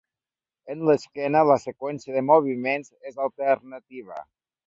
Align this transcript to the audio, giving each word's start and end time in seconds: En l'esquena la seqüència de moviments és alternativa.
En 0.75 0.79
l'esquena 0.89 1.43
la 1.49 1.57
seqüència 1.65 2.15
de 2.17 2.25
moviments 2.31 2.91
és 3.13 3.23
alternativa. 3.29 4.19